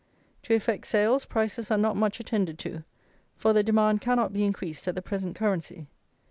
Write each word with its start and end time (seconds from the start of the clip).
To 0.41 0.55
effect 0.55 0.87
sales, 0.87 1.25
prices 1.25 1.69
are 1.69 1.77
not 1.77 1.95
much 1.95 2.19
attended 2.19 2.57
to, 2.57 2.83
for 3.35 3.53
the 3.53 3.61
demand 3.61 4.01
cannot 4.01 4.33
be 4.33 4.43
increased 4.45 4.87
at 4.87 4.95
the 4.95 5.01
present 5.03 5.35
currency. 5.35 5.85